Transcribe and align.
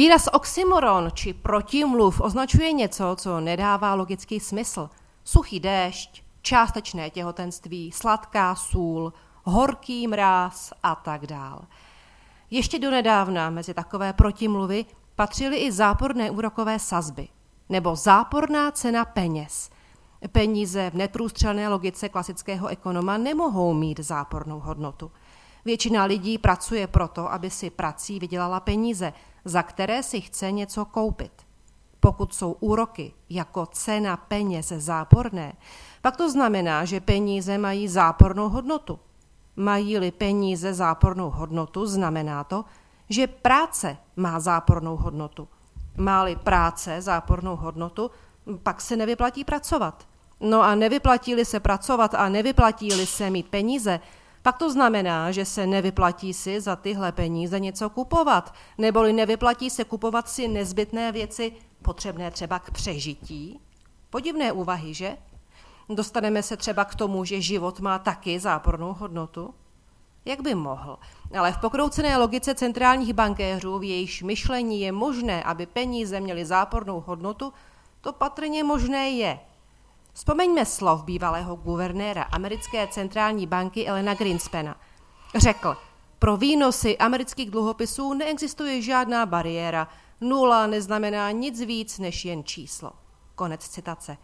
Výraz 0.00 0.28
oxymoron 0.32 1.10
či 1.14 1.32
protimluv 1.32 2.20
označuje 2.20 2.72
něco, 2.72 3.16
co 3.18 3.40
nedává 3.40 3.94
logický 3.94 4.40
smysl. 4.40 4.90
Suchý 5.24 5.60
déšť, 5.60 6.22
částečné 6.42 7.10
těhotenství, 7.10 7.92
sladká 7.92 8.54
sůl, 8.54 9.12
horký 9.44 10.08
mráz 10.08 10.72
a 10.82 10.94
tak 10.94 11.26
dál. 11.26 11.64
Ještě 12.50 12.78
donedávna 12.78 13.50
mezi 13.50 13.74
takové 13.74 14.12
protimluvy 14.12 14.84
patřily 15.16 15.56
i 15.56 15.72
záporné 15.72 16.30
úrokové 16.30 16.78
sazby 16.78 17.28
nebo 17.68 17.96
záporná 17.96 18.70
cena 18.70 19.04
peněz. 19.04 19.70
Peníze 20.32 20.90
v 20.90 20.94
neprůstřelné 20.94 21.68
logice 21.68 22.08
klasického 22.08 22.68
ekonoma 22.68 23.18
nemohou 23.18 23.74
mít 23.74 24.00
zápornou 24.00 24.60
hodnotu. 24.60 25.10
Většina 25.64 26.04
lidí 26.04 26.38
pracuje 26.38 26.86
proto, 26.86 27.32
aby 27.32 27.50
si 27.50 27.70
prací 27.70 28.18
vydělala 28.18 28.60
peníze, 28.60 29.12
za 29.44 29.62
které 29.62 30.02
si 30.02 30.20
chce 30.20 30.52
něco 30.52 30.84
koupit. 30.84 31.32
Pokud 32.00 32.34
jsou 32.34 32.52
úroky 32.52 33.12
jako 33.30 33.66
cena 33.66 34.16
peněz 34.16 34.68
záporné, 34.68 35.52
pak 36.02 36.16
to 36.16 36.30
znamená, 36.30 36.84
že 36.84 37.00
peníze 37.00 37.58
mají 37.58 37.88
zápornou 37.88 38.48
hodnotu. 38.48 38.98
Mají-li 39.56 40.10
peníze 40.10 40.74
zápornou 40.74 41.30
hodnotu, 41.30 41.86
znamená 41.86 42.44
to, 42.44 42.64
že 43.08 43.26
práce 43.26 43.96
má 44.16 44.40
zápornou 44.40 44.96
hodnotu. 44.96 45.48
Máli 45.96 46.36
práce 46.36 47.02
zápornou 47.02 47.56
hodnotu, 47.56 48.10
pak 48.62 48.80
se 48.80 48.96
nevyplatí 48.96 49.44
pracovat. 49.44 50.08
No 50.40 50.62
a 50.62 50.74
nevyplatí-li 50.74 51.44
se 51.44 51.60
pracovat 51.60 52.14
a 52.14 52.28
nevyplatí-li 52.28 53.06
se 53.06 53.30
mít 53.30 53.48
peníze, 53.48 54.00
pak 54.42 54.58
to 54.58 54.70
znamená, 54.70 55.30
že 55.32 55.44
se 55.44 55.66
nevyplatí 55.66 56.34
si 56.34 56.60
za 56.60 56.76
tyhle 56.76 57.12
peníze 57.12 57.60
něco 57.60 57.90
kupovat, 57.90 58.54
neboli 58.78 59.12
nevyplatí 59.12 59.70
se 59.70 59.84
kupovat 59.84 60.28
si 60.28 60.48
nezbytné 60.48 61.12
věci 61.12 61.52
potřebné 61.82 62.30
třeba 62.30 62.58
k 62.58 62.70
přežití. 62.70 63.60
Podivné 64.10 64.52
úvahy, 64.52 64.94
že? 64.94 65.16
Dostaneme 65.88 66.42
se 66.42 66.56
třeba 66.56 66.84
k 66.84 66.94
tomu, 66.94 67.24
že 67.24 67.40
život 67.40 67.80
má 67.80 67.98
taky 67.98 68.40
zápornou 68.40 68.92
hodnotu? 68.92 69.54
Jak 70.24 70.40
by 70.40 70.54
mohl? 70.54 70.98
Ale 71.38 71.52
v 71.52 71.58
pokroucené 71.58 72.16
logice 72.16 72.54
centrálních 72.54 73.12
bankéřů, 73.12 73.78
v 73.78 73.84
jejichž 73.84 74.22
myšlení 74.22 74.80
je 74.80 74.92
možné, 74.92 75.42
aby 75.42 75.66
peníze 75.66 76.20
měly 76.20 76.44
zápornou 76.44 77.00
hodnotu, 77.00 77.52
to 78.00 78.12
patrně 78.12 78.64
možné 78.64 79.10
je. 79.10 79.40
Vzpomeňme 80.12 80.66
slov 80.66 81.04
bývalého 81.04 81.56
guvernéra 81.56 82.22
americké 82.22 82.86
centrální 82.86 83.46
banky 83.46 83.86
Elena 83.86 84.14
Greenspena. 84.14 84.76
Řekl, 85.34 85.76
pro 86.18 86.36
výnosy 86.36 86.98
amerických 86.98 87.50
dluhopisů 87.50 88.14
neexistuje 88.14 88.82
žádná 88.82 89.26
bariéra. 89.26 89.88
Nula 90.20 90.66
neznamená 90.66 91.30
nic 91.30 91.60
víc 91.60 91.98
než 91.98 92.24
jen 92.24 92.44
číslo. 92.44 92.92
Konec 93.34 93.68
citace. 93.68 94.16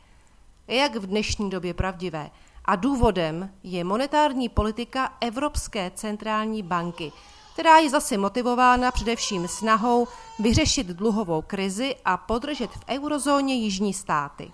Jak 0.69 0.97
v 0.97 1.07
dnešní 1.07 1.51
době 1.51 1.75
pravdivé– 1.75 2.31
a 2.67 2.77
důvodem 2.77 3.51
je 3.63 3.85
monetární 3.85 4.49
politika 4.49 5.13
Evropské 5.21 5.91
centrální 5.95 6.63
banky, 6.63 7.13
která 7.53 7.79
je 7.79 7.91
zase 7.91 8.19
motivována 8.19 8.91
především 8.91 9.49
snahou 9.49 10.09
vyřešit 10.39 10.87
dluhovou 10.87 11.43
krizi 11.43 11.97
a 12.05 12.17
podržet 12.17 12.71
v 12.71 12.85
eurozóně 12.89 13.55
jižní 13.55 13.95
státy. 13.95 14.53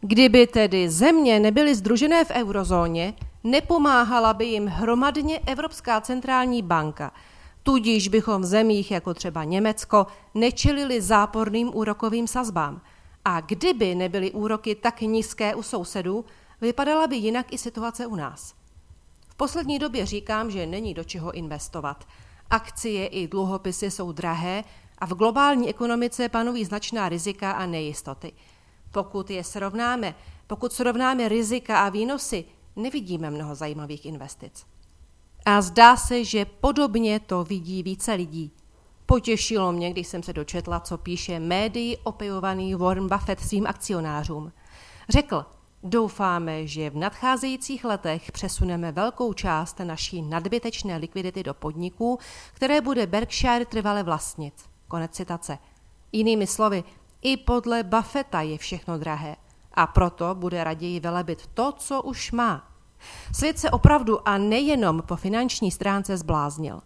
Kdyby 0.00 0.46
tedy 0.46 0.90
země 0.90 1.40
nebyly 1.40 1.74
združené 1.74 2.24
v 2.24 2.30
eurozóně, 2.30 3.14
nepomáhala 3.44 4.34
by 4.34 4.44
jim 4.44 4.66
hromadně 4.66 5.38
Evropská 5.38 6.00
centrální 6.00 6.62
banka, 6.62 7.12
tudíž 7.62 8.08
bychom 8.08 8.42
v 8.42 8.44
zemích 8.44 8.90
jako 8.90 9.14
třeba 9.14 9.44
Německo 9.44 10.06
nečelili 10.34 11.00
záporným 11.00 11.70
úrokovým 11.74 12.26
sazbám. 12.26 12.80
A 13.24 13.40
kdyby 13.40 13.94
nebyly 13.94 14.30
úroky 14.30 14.74
tak 14.74 15.00
nízké 15.00 15.54
u 15.54 15.62
sousedů, 15.62 16.24
Vypadala 16.60 17.06
by 17.06 17.16
jinak 17.16 17.52
i 17.52 17.58
situace 17.58 18.06
u 18.06 18.16
nás. 18.16 18.54
V 19.28 19.34
poslední 19.34 19.78
době 19.78 20.06
říkám, 20.06 20.50
že 20.50 20.66
není 20.66 20.94
do 20.94 21.04
čeho 21.04 21.32
investovat. 21.32 22.08
Akcie 22.50 23.06
i 23.06 23.28
dluhopisy 23.28 23.90
jsou 23.90 24.12
drahé 24.12 24.64
a 24.98 25.06
v 25.06 25.12
globální 25.12 25.68
ekonomice 25.68 26.28
panují 26.28 26.64
značná 26.64 27.08
rizika 27.08 27.52
a 27.52 27.66
nejistoty. 27.66 28.32
Pokud 28.90 29.30
je 29.30 29.44
srovnáme, 29.44 30.14
pokud 30.46 30.72
srovnáme 30.72 31.28
rizika 31.28 31.80
a 31.80 31.88
výnosy, 31.88 32.44
nevidíme 32.76 33.30
mnoho 33.30 33.54
zajímavých 33.54 34.06
investic. 34.06 34.66
A 35.46 35.62
zdá 35.62 35.96
se, 35.96 36.24
že 36.24 36.44
podobně 36.44 37.20
to 37.20 37.44
vidí 37.44 37.82
více 37.82 38.14
lidí. 38.14 38.52
Potěšilo 39.06 39.72
mě, 39.72 39.90
když 39.90 40.06
jsem 40.06 40.22
se 40.22 40.32
dočetla, 40.32 40.80
co 40.80 40.98
píše 40.98 41.40
médií 41.40 41.96
opěvovaný 41.96 42.74
Warren 42.74 43.08
Buffett 43.08 43.40
svým 43.40 43.66
akcionářům. 43.66 44.52
Řekl, 45.08 45.44
Doufáme, 45.82 46.66
že 46.66 46.90
v 46.90 46.96
nadcházejících 46.96 47.84
letech 47.84 48.32
přesuneme 48.32 48.92
velkou 48.92 49.32
část 49.32 49.78
naší 49.78 50.22
nadbytečné 50.22 50.96
likvidity 50.96 51.42
do 51.42 51.54
podniků, 51.54 52.18
které 52.54 52.80
bude 52.80 53.06
Berkshire 53.06 53.64
trvale 53.64 54.02
vlastnit. 54.02 54.54
Konec 54.88 55.10
citace. 55.10 55.58
Jinými 56.12 56.46
slovy, 56.46 56.84
i 57.22 57.36
podle 57.36 57.82
Buffetta 57.82 58.40
je 58.40 58.58
všechno 58.58 58.98
drahé 58.98 59.36
a 59.74 59.86
proto 59.86 60.34
bude 60.34 60.64
raději 60.64 61.00
velebit 61.00 61.46
to, 61.54 61.72
co 61.72 62.02
už 62.02 62.32
má. 62.32 62.70
Svět 63.32 63.58
se 63.58 63.70
opravdu 63.70 64.28
a 64.28 64.38
nejenom 64.38 65.02
po 65.02 65.16
finanční 65.16 65.70
stránce 65.70 66.16
zbláznil. 66.16 66.80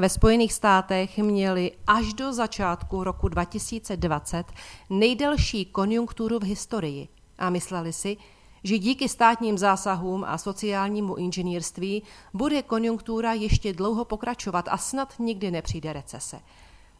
Ve 0.00 0.08
Spojených 0.08 0.52
státech 0.52 1.18
měli 1.18 1.72
až 1.86 2.12
do 2.12 2.32
začátku 2.32 3.04
roku 3.04 3.28
2020 3.28 4.44
nejdelší 4.90 5.64
konjunkturu 5.64 6.38
v 6.38 6.42
historii– 6.42 7.08
a 7.42 7.50
mysleli 7.50 7.92
si, 7.92 8.16
že 8.64 8.78
díky 8.78 9.08
státním 9.08 9.58
zásahům 9.58 10.24
a 10.24 10.38
sociálnímu 10.38 11.14
inženýrství 11.14 12.02
bude 12.34 12.62
konjunktura 12.62 13.32
ještě 13.32 13.72
dlouho 13.72 14.04
pokračovat 14.04 14.68
a 14.70 14.76
snad 14.78 15.14
nikdy 15.18 15.50
nepřijde 15.50 15.92
recese. 15.92 16.40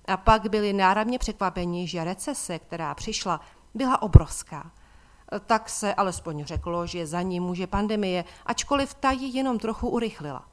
A 0.04 0.16
pak 0.16 0.48
byli 0.48 0.72
náramně 0.72 1.18
překvapeni, 1.18 1.88
že 1.88 2.04
recese, 2.04 2.58
která 2.58 2.94
přišla, 2.94 3.40
byla 3.74 4.02
obrovská. 4.02 4.70
Tak 5.46 5.68
se 5.68 5.94
alespoň 5.94 6.44
řeklo, 6.44 6.86
že 6.86 7.06
za 7.06 7.22
ní 7.22 7.40
může 7.40 7.66
pandemie, 7.66 8.24
ačkoliv 8.46 8.94
ta 8.94 9.10
ji 9.10 9.36
jenom 9.36 9.58
trochu 9.58 9.88
urychlila. 9.88 10.48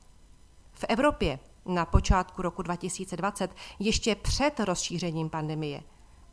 V 0.73 0.85
Evropě 0.89 1.39
na 1.65 1.85
počátku 1.85 2.41
roku 2.41 2.61
2020, 2.61 3.51
ještě 3.79 4.15
před 4.15 4.59
rozšířením 4.59 5.29
pandemie, 5.29 5.81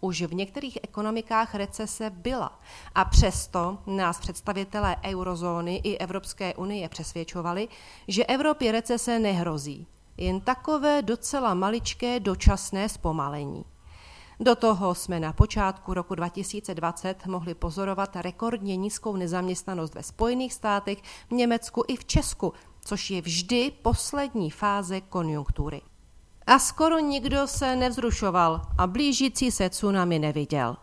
už 0.01 0.23
v 0.23 0.35
některých 0.35 0.79
ekonomikách 0.83 1.55
recese 1.55 2.11
byla 2.11 2.61
a 2.95 3.05
přesto 3.05 3.79
nás 3.87 4.21
představitelé 4.21 4.97
eurozóny 5.05 5.77
i 5.85 5.99
Evropské 5.99 6.55
unie 6.55 6.89
přesvědčovali, 6.89 7.69
že 8.09 8.25
Evropě 8.25 8.73
recese 8.73 9.19
nehrozí, 9.19 9.87
jen 10.17 10.41
takové 10.41 11.03
docela 11.03 11.55
maličké 11.55 12.21
dočasné 12.21 12.89
zpomalení. 12.89 13.65
Do 14.41 14.55
toho 14.55 14.95
jsme 14.95 15.21
na 15.21 15.33
počátku 15.33 15.95
roku 15.95 16.15
2020 16.15 17.27
mohli 17.27 17.55
pozorovat 17.55 18.17
rekordně 18.17 18.77
nízkou 18.77 19.17
nezaměstnanost 19.17 19.95
ve 19.95 20.03
Spojených 20.03 20.53
státech, 20.53 20.99
v 21.29 21.33
Německu 21.33 21.85
i 21.89 21.97
v 21.97 22.05
Česku, 22.05 22.53
což 22.81 23.11
je 23.11 23.23
vždy 23.23 23.73
poslední 23.83 24.51
fáze 24.51 25.01
konjunktury. 25.01 25.81
A 26.47 26.59
skoro 26.59 26.99
nikdo 26.99 27.47
se 27.47 27.77
nevzrušoval 27.77 28.63
a 28.79 28.87
blížící 28.87 29.51
se 29.51 29.71
tsunami 29.71 30.19
neviděl. 30.19 30.77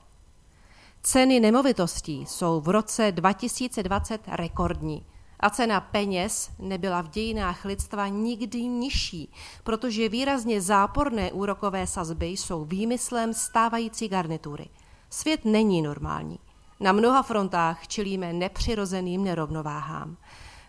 Ceny 1.01 1.39
nemovitostí 1.39 2.25
jsou 2.25 2.61
v 2.61 2.69
roce 2.69 3.11
2020 3.11 4.21
rekordní 4.27 5.05
a 5.43 5.49
cena 5.49 5.81
peněz 5.81 6.51
nebyla 6.59 7.01
v 7.01 7.09
dějinách 7.09 7.65
lidstva 7.65 8.07
nikdy 8.07 8.63
nižší, 8.63 9.31
protože 9.63 10.09
výrazně 10.09 10.61
záporné 10.61 11.31
úrokové 11.31 11.87
sazby 11.87 12.25
jsou 12.25 12.65
výmyslem 12.65 13.33
stávající 13.33 14.07
garnitury. 14.07 14.69
Svět 15.09 15.45
není 15.45 15.81
normální. 15.81 16.39
Na 16.79 16.91
mnoha 16.91 17.23
frontách 17.23 17.87
čelíme 17.87 18.33
nepřirozeným 18.33 19.23
nerovnováhám. 19.23 20.17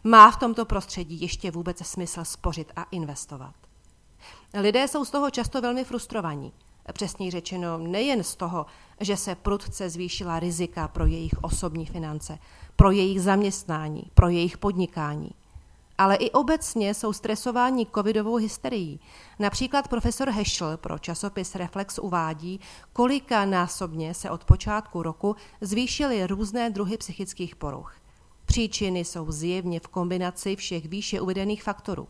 Má 0.04 0.30
v 0.30 0.36
tomto 0.36 0.64
prostředí 0.64 1.20
ještě 1.20 1.50
vůbec 1.50 1.86
smysl 1.86 2.24
spořit 2.24 2.72
a 2.76 2.82
investovat? 2.82 3.54
Lidé 4.54 4.88
jsou 4.88 5.04
z 5.04 5.10
toho 5.10 5.30
často 5.30 5.60
velmi 5.60 5.84
frustrovaní. 5.84 6.52
Přesněji 6.92 7.30
řečeno, 7.30 7.78
nejen 7.78 8.24
z 8.24 8.36
toho, 8.36 8.66
že 9.00 9.16
se 9.16 9.34
prudce 9.34 9.90
zvýšila 9.90 10.40
rizika 10.40 10.88
pro 10.88 11.06
jejich 11.06 11.34
osobní 11.44 11.86
finance, 11.86 12.38
pro 12.76 12.90
jejich 12.90 13.22
zaměstnání, 13.22 14.02
pro 14.14 14.28
jejich 14.28 14.58
podnikání, 14.58 15.30
ale 15.98 16.16
i 16.16 16.30
obecně 16.30 16.94
jsou 16.94 17.12
stresováni 17.12 17.86
covidovou 17.94 18.36
hysterií. 18.36 19.00
Například 19.38 19.88
profesor 19.88 20.30
Heschel 20.30 20.76
pro 20.76 20.98
časopis 20.98 21.54
Reflex 21.54 21.98
uvádí, 21.98 22.60
kolika 22.92 23.44
násobně 23.44 24.14
se 24.14 24.30
od 24.30 24.44
počátku 24.44 25.02
roku 25.02 25.36
zvýšily 25.60 26.26
různé 26.26 26.70
druhy 26.70 26.96
psychických 26.96 27.56
poruch. 27.56 27.96
Příčiny 28.44 29.04
jsou 29.04 29.32
zjevně 29.32 29.80
v 29.80 29.88
kombinaci 29.88 30.56
všech 30.56 30.88
výše 30.88 31.20
uvedených 31.20 31.62
faktorů. 31.62 32.08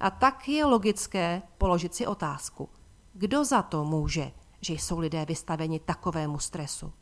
A 0.00 0.10
tak 0.10 0.48
je 0.48 0.64
logické 0.64 1.42
položit 1.58 1.94
si 1.94 2.06
otázku, 2.06 2.68
kdo 3.12 3.44
za 3.44 3.62
to 3.62 3.84
může, 3.84 4.32
že 4.60 4.72
jsou 4.72 4.98
lidé 4.98 5.24
vystaveni 5.24 5.80
takovému 5.80 6.38
stresu. 6.38 6.92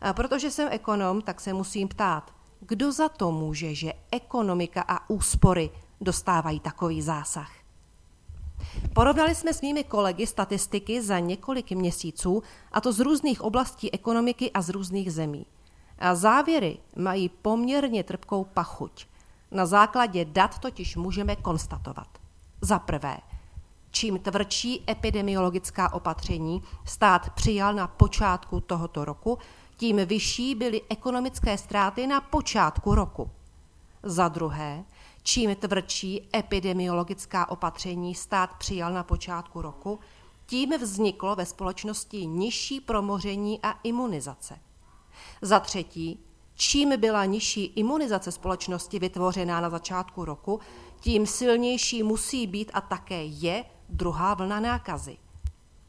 A 0.00 0.12
protože 0.12 0.50
jsem 0.50 0.68
ekonom, 0.72 1.22
tak 1.22 1.40
se 1.40 1.52
musím 1.52 1.88
ptát, 1.88 2.34
kdo 2.60 2.92
za 2.92 3.08
to 3.08 3.32
může, 3.32 3.74
že 3.74 3.92
ekonomika 4.10 4.84
a 4.88 5.10
úspory 5.10 5.70
dostávají 6.00 6.60
takový 6.60 7.02
zásah? 7.02 7.50
Porovnali 8.94 9.34
jsme 9.34 9.54
s 9.54 9.62
mými 9.62 9.84
kolegy 9.84 10.26
statistiky 10.26 11.02
za 11.02 11.18
několik 11.18 11.72
měsíců, 11.72 12.42
a 12.72 12.80
to 12.80 12.92
z 12.92 13.00
různých 13.00 13.40
oblastí 13.40 13.94
ekonomiky 13.94 14.52
a 14.52 14.62
z 14.62 14.68
různých 14.68 15.12
zemí. 15.12 15.46
A 15.98 16.14
závěry 16.14 16.78
mají 16.96 17.28
poměrně 17.28 18.04
trpkou 18.04 18.44
pachuť. 18.44 19.06
Na 19.50 19.66
základě 19.66 20.24
dat 20.24 20.58
totiž 20.58 20.96
můžeme 20.96 21.36
konstatovat. 21.36 22.08
Za 22.60 22.78
prvé, 22.78 23.18
čím 23.96 24.18
tvrdší 24.18 24.84
epidemiologická 24.90 25.92
opatření 25.92 26.62
stát 26.84 27.30
přijal 27.30 27.74
na 27.74 27.86
počátku 27.86 28.60
tohoto 28.60 29.04
roku, 29.04 29.38
tím 29.76 29.96
vyšší 29.96 30.54
byly 30.54 30.82
ekonomické 30.88 31.58
ztráty 31.58 32.06
na 32.06 32.20
počátku 32.20 32.94
roku. 32.94 33.30
Za 34.02 34.28
druhé, 34.28 34.84
čím 35.22 35.54
tvrdší 35.54 36.28
epidemiologická 36.36 37.50
opatření 37.50 38.14
stát 38.14 38.50
přijal 38.58 38.92
na 38.92 39.02
počátku 39.02 39.62
roku, 39.62 39.98
tím 40.46 40.78
vzniklo 40.78 41.36
ve 41.36 41.46
společnosti 41.46 42.26
nižší 42.26 42.80
promoření 42.80 43.60
a 43.62 43.70
imunizace. 43.82 44.58
Za 45.42 45.60
třetí, 45.60 46.20
čím 46.54 47.00
byla 47.00 47.24
nižší 47.24 47.64
imunizace 47.64 48.32
společnosti 48.32 48.98
vytvořená 48.98 49.60
na 49.60 49.70
začátku 49.70 50.24
roku, 50.24 50.60
tím 51.00 51.26
silnější 51.26 52.02
musí 52.02 52.46
být 52.46 52.70
a 52.74 52.80
také 52.80 53.24
je 53.24 53.64
druhá 53.88 54.34
vlna 54.34 54.60
nákazy. 54.60 55.16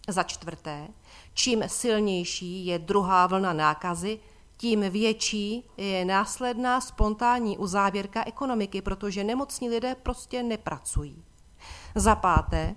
Za 0.07 0.23
čtvrté, 0.23 0.87
čím 1.33 1.63
silnější 1.67 2.65
je 2.65 2.79
druhá 2.79 3.27
vlna 3.27 3.53
nákazy, 3.53 4.19
tím 4.57 4.81
větší 4.81 5.63
je 5.77 6.05
následná 6.05 6.81
spontánní 6.81 7.57
uzávěrka 7.57 8.23
ekonomiky, 8.25 8.81
protože 8.81 9.23
nemocní 9.23 9.69
lidé 9.69 9.95
prostě 9.95 10.43
nepracují. 10.43 11.23
Za 11.95 12.15
páté, 12.15 12.75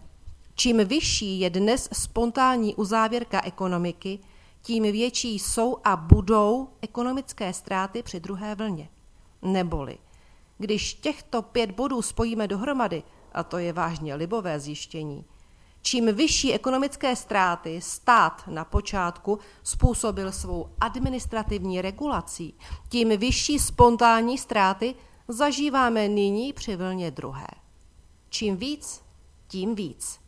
čím 0.54 0.84
vyšší 0.84 1.40
je 1.40 1.50
dnes 1.50 1.88
spontánní 1.92 2.74
uzávěrka 2.74 3.40
ekonomiky, 3.44 4.18
tím 4.62 4.82
větší 4.82 5.38
jsou 5.38 5.76
a 5.84 5.96
budou 5.96 6.68
ekonomické 6.82 7.52
ztráty 7.52 8.02
při 8.02 8.20
druhé 8.20 8.54
vlně. 8.54 8.88
Neboli, 9.42 9.98
když 10.58 10.94
těchto 10.94 11.42
pět 11.42 11.70
bodů 11.70 12.02
spojíme 12.02 12.48
dohromady, 12.48 13.02
a 13.32 13.42
to 13.42 13.58
je 13.58 13.72
vážně 13.72 14.14
libové 14.14 14.60
zjištění, 14.60 15.24
Čím 15.82 16.14
vyšší 16.14 16.54
ekonomické 16.54 17.16
ztráty 17.16 17.80
stát 17.80 18.42
na 18.46 18.64
počátku 18.64 19.38
způsobil 19.62 20.32
svou 20.32 20.70
administrativní 20.80 21.82
regulací, 21.82 22.54
tím 22.88 23.08
vyšší 23.08 23.58
spontánní 23.58 24.38
ztráty 24.38 24.94
zažíváme 25.28 26.08
nyní 26.08 26.52
při 26.52 26.76
vlně 26.76 27.10
druhé. 27.10 27.46
Čím 28.28 28.56
víc, 28.56 29.02
tím 29.48 29.74
víc. 29.74 30.20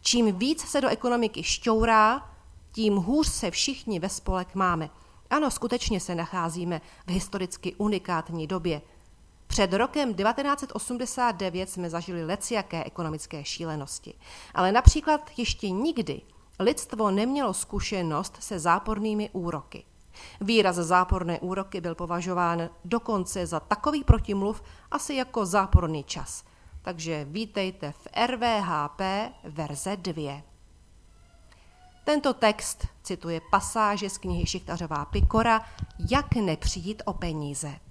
Čím 0.00 0.38
víc 0.38 0.60
se 0.60 0.80
do 0.80 0.88
ekonomiky 0.88 1.42
šťourá, 1.42 2.30
tím 2.72 2.96
hůř 2.96 3.26
se 3.28 3.50
všichni 3.50 3.98
ve 4.00 4.08
spolek 4.08 4.54
máme. 4.54 4.90
Ano, 5.30 5.50
skutečně 5.50 6.00
se 6.00 6.14
nacházíme 6.14 6.80
v 7.06 7.10
historicky 7.10 7.74
unikátní 7.74 8.46
době– 8.46 8.82
před 9.50 9.72
rokem 9.72 10.14
1989 10.14 11.70
jsme 11.70 11.90
zažili 11.90 12.24
lecijaké 12.24 12.84
ekonomické 12.84 13.44
šílenosti, 13.44 14.14
ale 14.54 14.72
například 14.72 15.30
ještě 15.36 15.70
nikdy 15.70 16.20
lidstvo 16.58 17.10
nemělo 17.10 17.54
zkušenost 17.54 18.36
se 18.40 18.58
zápornými 18.58 19.30
úroky. 19.32 19.84
Výraz 20.40 20.76
záporné 20.76 21.40
úroky 21.40 21.80
byl 21.80 21.94
považován 21.94 22.70
dokonce 22.84 23.46
za 23.46 23.60
takový 23.60 24.04
protimluv 24.04 24.62
asi 24.90 25.14
jako 25.14 25.46
záporný 25.46 26.04
čas. 26.04 26.44
Takže 26.82 27.26
vítejte 27.30 27.92
v 27.92 28.06
RVHP 28.26 29.00
verze 29.44 29.96
2. 29.96 30.42
Tento 32.04 32.34
text 32.34 32.86
cituje 33.02 33.40
pasáže 33.50 34.10
z 34.10 34.18
knihy 34.18 34.46
Šichtařová 34.46 35.04
Pikora 35.04 35.60
Jak 36.10 36.34
nepřijít 36.34 37.02
o 37.04 37.12
peníze. 37.12 37.89